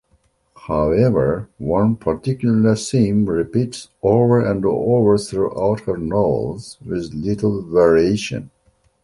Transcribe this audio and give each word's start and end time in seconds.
However, 0.67 1.47
one 1.59 1.95
particular 1.95 2.75
theme 2.75 3.27
repeats 3.29 3.89
over 4.01 4.43
and 4.43 4.65
over 4.65 5.15
throughout 5.19 5.81
her 5.81 5.95
novels, 5.95 6.79
with 6.83 7.13
little 7.13 7.61
variation. 7.61 8.49